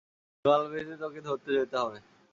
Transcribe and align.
দলবেঁধে 0.45 0.95
তোকে 1.01 1.19
ধরতে 1.21 1.49
যেতে 1.53 1.75
হবে। 1.77 1.99